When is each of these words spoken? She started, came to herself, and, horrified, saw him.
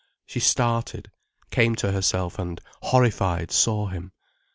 She 0.25 0.39
started, 0.39 1.11
came 1.51 1.75
to 1.75 1.91
herself, 1.91 2.39
and, 2.39 2.59
horrified, 2.81 3.51
saw 3.51 3.85
him. 3.85 4.13